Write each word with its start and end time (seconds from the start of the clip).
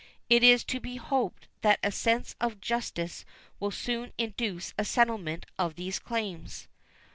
It 0.31 0.41
is 0.41 0.63
to 0.63 0.79
be 0.79 0.95
hoped 0.95 1.47
that 1.61 1.77
a 1.83 1.91
sense 1.91 2.35
of 2.41 2.59
justice 2.59 3.23
will 3.59 3.69
soon 3.69 4.13
induce 4.17 4.73
a 4.75 4.83
settlement 4.83 5.45
of 5.59 5.75
these 5.75 5.99
claims. 5.99 6.67